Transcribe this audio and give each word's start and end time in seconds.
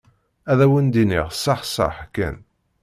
Ad 0.51 0.59
awen-d-iniɣ 0.65 1.27
saḥ 1.43 1.61
saḥ 1.75 1.95
kan 2.15 2.37